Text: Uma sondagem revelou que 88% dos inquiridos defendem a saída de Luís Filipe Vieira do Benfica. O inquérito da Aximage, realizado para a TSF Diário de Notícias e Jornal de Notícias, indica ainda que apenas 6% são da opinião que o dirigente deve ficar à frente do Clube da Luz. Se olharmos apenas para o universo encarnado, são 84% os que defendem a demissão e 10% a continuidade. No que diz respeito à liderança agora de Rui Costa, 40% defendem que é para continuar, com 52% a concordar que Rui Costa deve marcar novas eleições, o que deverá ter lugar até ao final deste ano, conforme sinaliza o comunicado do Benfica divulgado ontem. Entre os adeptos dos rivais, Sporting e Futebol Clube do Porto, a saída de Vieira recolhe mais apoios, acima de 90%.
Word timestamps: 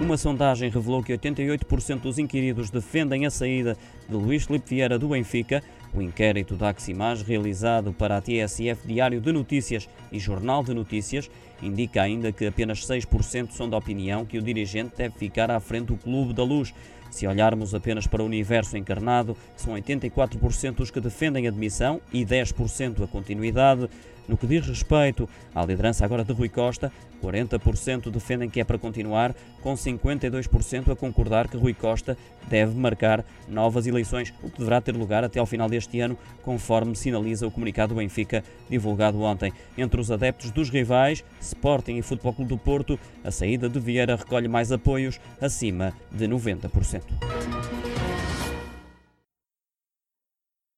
Uma 0.00 0.16
sondagem 0.16 0.70
revelou 0.70 1.02
que 1.02 1.12
88% 1.12 2.00
dos 2.00 2.18
inquiridos 2.18 2.70
defendem 2.70 3.26
a 3.26 3.30
saída 3.30 3.76
de 4.10 4.16
Luís 4.16 4.44
Filipe 4.44 4.68
Vieira 4.68 4.98
do 4.98 5.08
Benfica. 5.08 5.62
O 5.94 6.02
inquérito 6.02 6.56
da 6.56 6.68
Aximage, 6.68 7.24
realizado 7.24 7.92
para 7.92 8.16
a 8.16 8.20
TSF 8.20 8.86
Diário 8.86 9.20
de 9.20 9.32
Notícias 9.32 9.88
e 10.12 10.18
Jornal 10.18 10.62
de 10.62 10.74
Notícias, 10.74 11.30
indica 11.62 12.02
ainda 12.02 12.30
que 12.30 12.46
apenas 12.46 12.86
6% 12.86 13.50
são 13.50 13.68
da 13.68 13.76
opinião 13.76 14.24
que 14.24 14.38
o 14.38 14.42
dirigente 14.42 14.96
deve 14.96 15.18
ficar 15.18 15.50
à 15.50 15.58
frente 15.58 15.86
do 15.86 15.96
Clube 15.96 16.32
da 16.32 16.44
Luz. 16.44 16.72
Se 17.10 17.26
olharmos 17.26 17.74
apenas 17.74 18.06
para 18.06 18.22
o 18.22 18.26
universo 18.26 18.76
encarnado, 18.76 19.36
são 19.56 19.74
84% 19.74 20.80
os 20.80 20.90
que 20.90 21.00
defendem 21.00 21.48
a 21.48 21.50
demissão 21.50 22.00
e 22.12 22.24
10% 22.24 23.02
a 23.02 23.08
continuidade. 23.08 23.88
No 24.28 24.36
que 24.36 24.46
diz 24.46 24.64
respeito 24.64 25.28
à 25.52 25.64
liderança 25.64 26.04
agora 26.04 26.24
de 26.24 26.32
Rui 26.32 26.48
Costa, 26.48 26.92
40% 27.20 28.10
defendem 28.10 28.48
que 28.48 28.60
é 28.60 28.64
para 28.64 28.78
continuar, 28.78 29.34
com 29.60 29.74
52% 29.74 30.92
a 30.92 30.94
concordar 30.94 31.48
que 31.48 31.56
Rui 31.56 31.74
Costa 31.74 32.16
deve 32.48 32.78
marcar 32.78 33.24
novas 33.48 33.88
eleições, 34.00 34.32
o 34.42 34.50
que 34.50 34.58
deverá 34.58 34.80
ter 34.80 34.96
lugar 34.96 35.22
até 35.24 35.38
ao 35.38 35.46
final 35.46 35.68
deste 35.68 36.00
ano, 36.00 36.16
conforme 36.42 36.96
sinaliza 36.96 37.46
o 37.46 37.50
comunicado 37.50 37.94
do 37.94 37.98
Benfica 37.98 38.42
divulgado 38.68 39.20
ontem. 39.20 39.52
Entre 39.76 40.00
os 40.00 40.10
adeptos 40.10 40.50
dos 40.50 40.70
rivais, 40.70 41.24
Sporting 41.40 41.96
e 41.96 42.02
Futebol 42.02 42.32
Clube 42.32 42.48
do 42.48 42.58
Porto, 42.58 42.98
a 43.22 43.30
saída 43.30 43.68
de 43.68 43.78
Vieira 43.78 44.16
recolhe 44.16 44.48
mais 44.48 44.72
apoios, 44.72 45.20
acima 45.40 45.92
de 46.10 46.26
90%. 46.26 47.02